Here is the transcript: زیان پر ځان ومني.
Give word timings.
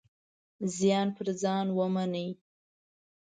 زیان 0.75 1.07
پر 1.15 1.27
ځان 1.41 1.67
ومني. 1.77 2.27